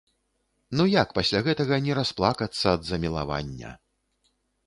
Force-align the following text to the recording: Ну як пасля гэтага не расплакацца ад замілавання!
Ну 0.79 0.83
як 1.01 1.09
пасля 1.17 1.41
гэтага 1.47 1.75
не 1.89 1.93
расплакацца 1.99 2.65
ад 2.77 2.81
замілавання! 2.89 3.71